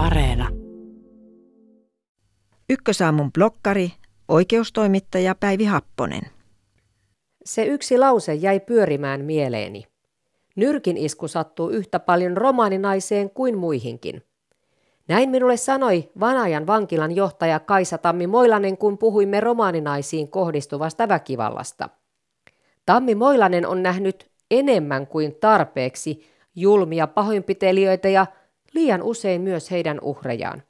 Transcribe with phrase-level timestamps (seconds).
[0.00, 0.48] Areena.
[2.70, 3.92] Ykkösaamun blokkari,
[4.28, 6.22] oikeustoimittaja Päivi Happonen.
[7.44, 9.84] Se yksi lause jäi pyörimään mieleeni.
[10.56, 14.22] Nyrkin isku sattuu yhtä paljon romaaninaiseen kuin muihinkin.
[15.08, 21.88] Näin minulle sanoi Vanajan vankilan johtaja Kaisa Tammi Moilanen, kun puhuimme romaaninaisiin kohdistuvasta väkivallasta.
[22.86, 26.22] Tammi Moilanen on nähnyt enemmän kuin tarpeeksi
[26.54, 28.26] julmia pahoinpitelijöitä ja
[28.74, 30.62] liian usein myös heidän uhrejaan.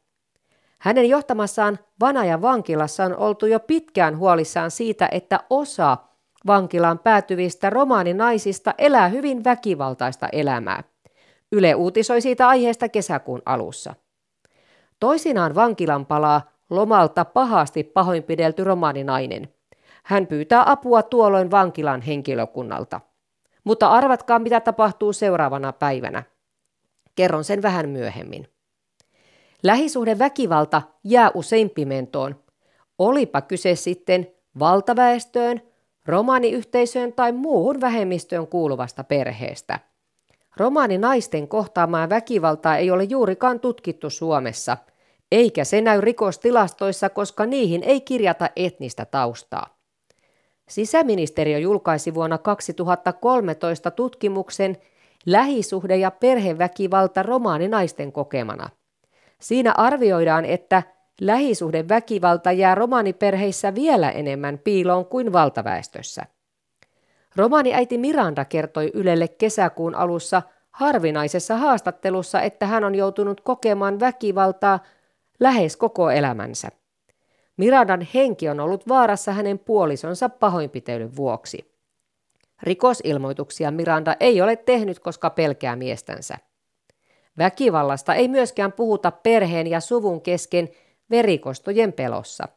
[0.78, 5.96] Hänen johtamassaan Vanajan vankilassa on oltu jo pitkään huolissaan siitä, että osa
[6.46, 10.82] vankilaan päätyvistä romaaninaisista elää hyvin väkivaltaista elämää.
[11.52, 13.94] Yle uutisoi siitä aiheesta kesäkuun alussa.
[15.00, 19.48] Toisinaan vankilan palaa lomalta pahasti pahoinpidelty romaaninainen.
[20.04, 23.00] Hän pyytää apua tuolloin vankilan henkilökunnalta.
[23.64, 26.22] Mutta arvatkaa, mitä tapahtuu seuraavana päivänä.
[27.20, 28.48] Kerron sen vähän myöhemmin.
[29.62, 32.44] Lähisuhde väkivalta jää usein pimentoon.
[32.98, 34.26] Olipa kyse sitten
[34.58, 35.60] valtaväestöön,
[36.06, 39.78] romaaniyhteisöön tai muuhun vähemmistöön kuuluvasta perheestä.
[40.56, 44.76] Romaaninaisten kohtaamaa väkivaltaa ei ole juurikaan tutkittu Suomessa,
[45.32, 49.78] eikä se näy rikostilastoissa, koska niihin ei kirjata etnistä taustaa.
[50.68, 54.76] Sisäministeriö julkaisi vuonna 2013 tutkimuksen
[55.26, 58.68] Lähisuhde- ja perheväkivalta romaaninaisten kokemana.
[59.40, 60.82] Siinä arvioidaan, että
[61.20, 66.22] lähisuhdeväkivalta jää romaaniperheissä vielä enemmän piiloon kuin valtaväestössä.
[67.36, 74.78] Romaaniäiti Miranda kertoi Ylelle kesäkuun alussa harvinaisessa haastattelussa, että hän on joutunut kokemaan väkivaltaa
[75.40, 76.68] lähes koko elämänsä.
[77.56, 81.79] Mirandan henki on ollut vaarassa hänen puolisonsa pahoinpitelyn vuoksi.
[82.62, 86.38] Rikosilmoituksia Miranda ei ole tehnyt, koska pelkää miestänsä.
[87.38, 90.68] Väkivallasta ei myöskään puhuta perheen ja suvun kesken
[91.10, 92.48] verikostojen pelossa.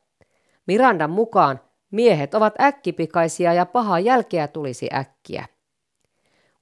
[0.67, 1.59] Mirandan mukaan
[1.91, 5.45] miehet ovat äkkipikaisia ja pahaa jälkeä tulisi äkkiä.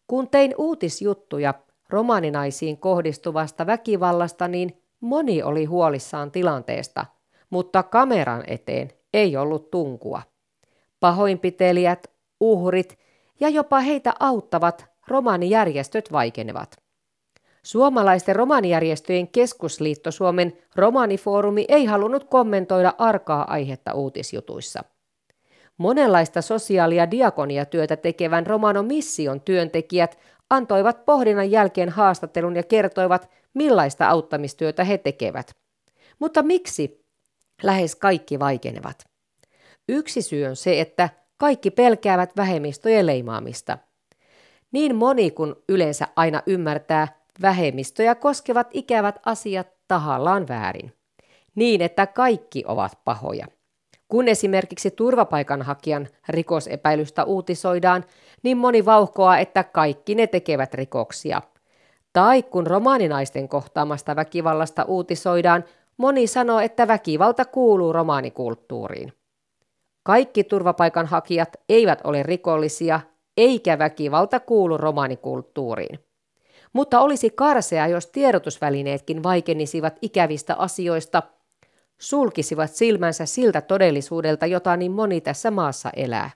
[0.07, 1.53] Kun tein uutisjuttuja
[1.89, 7.05] romaninaisiin kohdistuvasta väkivallasta, niin moni oli huolissaan tilanteesta,
[7.49, 10.21] mutta kameran eteen ei ollut tunkua.
[10.99, 12.07] Pahoinpitelijät,
[12.39, 12.99] uhrit
[13.41, 16.75] ja jopa heitä auttavat romaanijärjestöt vaikenevat.
[17.63, 24.83] Suomalaisten romanijärjestöjen keskusliitto Suomen romanifoorumi ei halunnut kommentoida arkaa aihetta uutisjutuissa.
[25.77, 30.19] Monenlaista sosiaali- ja diakoniatyötä tekevän Romano Mission työntekijät
[30.49, 35.55] antoivat pohdinnan jälkeen haastattelun ja kertoivat, millaista auttamistyötä he tekevät.
[36.19, 37.05] Mutta miksi
[37.63, 39.03] lähes kaikki vaikenevat?
[39.89, 41.09] Yksi syy on se, että
[41.41, 43.77] kaikki pelkäävät vähemmistöjen leimaamista.
[44.71, 47.07] Niin moni kuin yleensä aina ymmärtää,
[47.41, 50.93] vähemmistöjä koskevat ikävät asiat tahallaan väärin.
[51.55, 53.45] Niin, että kaikki ovat pahoja.
[54.07, 58.05] Kun esimerkiksi turvapaikanhakijan rikosepäilystä uutisoidaan,
[58.43, 61.41] niin moni vauhkoaa, että kaikki ne tekevät rikoksia.
[62.13, 65.63] Tai kun romaaninaisten kohtaamasta väkivallasta uutisoidaan,
[65.97, 69.13] moni sanoo, että väkivalta kuuluu romaanikulttuuriin.
[70.03, 72.99] Kaikki turvapaikanhakijat eivät ole rikollisia,
[73.37, 75.99] eikä väkivalta kuulu romaanikulttuuriin.
[76.73, 81.23] Mutta olisi karsea, jos tiedotusvälineetkin vaikenisivat ikävistä asioista,
[82.01, 86.29] sulkisivat silmänsä siltä todellisuudelta, jota niin moni tässä maassa elää.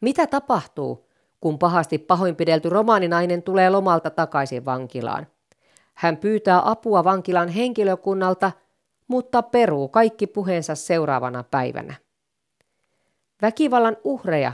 [0.00, 1.08] Mitä tapahtuu,
[1.40, 5.26] kun pahasti pahoinpidelty romaaninainen tulee lomalta takaisin vankilaan?
[5.94, 8.52] Hän pyytää apua vankilan henkilökunnalta,
[9.08, 11.94] mutta peruu kaikki puheensa seuraavana päivänä.
[13.42, 14.52] Väkivallan uhreja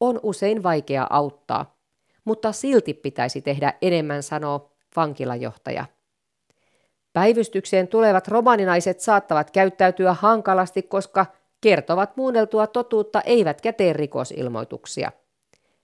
[0.00, 1.76] on usein vaikea auttaa,
[2.24, 5.84] mutta silti pitäisi tehdä enemmän, sanoo vankilajohtaja.
[7.12, 11.26] Päivystykseen tulevat romaninaiset saattavat käyttäytyä hankalasti, koska
[11.60, 15.12] kertovat muunneltua totuutta eivätkä tee rikosilmoituksia.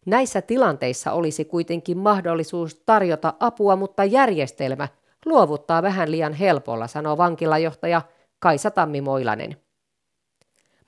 [0.06, 4.88] Näissä tilanteissa olisi kuitenkin mahdollisuus tarjota apua, mutta järjestelmä
[5.24, 8.02] luovuttaa vähän liian helpolla, sanoo vankilajohtaja
[8.38, 9.56] Kaisa Tammi Moilanen.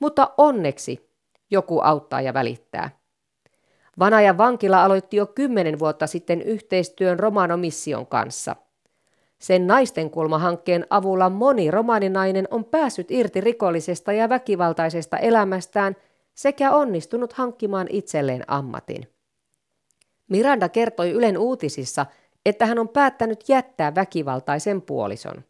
[0.01, 1.08] Mutta onneksi
[1.51, 2.91] joku auttaa ja välittää.
[3.99, 8.57] Vanajan vankila aloitti jo kymmenen vuotta sitten yhteistyön Romano Mission kanssa.
[9.39, 15.97] Sen naisten kulmahankkeen avulla moni romaninainen on päässyt irti rikollisesta ja väkivaltaisesta elämästään
[16.35, 19.09] sekä onnistunut hankkimaan itselleen ammatin.
[20.29, 22.07] Miranda kertoi Ylen uutisissa,
[22.47, 25.45] että hän on päättänyt jättää väkivaltaisen puolison.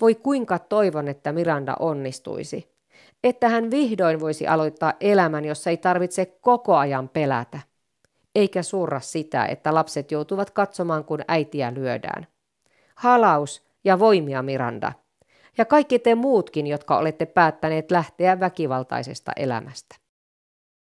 [0.00, 2.75] Voi kuinka toivon, että Miranda onnistuisi
[3.24, 7.58] että hän vihdoin voisi aloittaa elämän, jossa ei tarvitse koko ajan pelätä,
[8.34, 12.26] eikä surra sitä, että lapset joutuvat katsomaan, kun äitiä lyödään.
[12.94, 14.92] Halaus ja voimia, Miranda.
[15.58, 19.96] Ja kaikki te muutkin, jotka olette päättäneet lähteä väkivaltaisesta elämästä.